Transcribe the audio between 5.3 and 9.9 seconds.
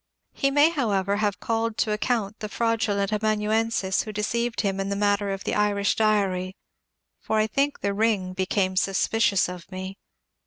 the' Irish Diary," for I think the *^ring" became suspicious of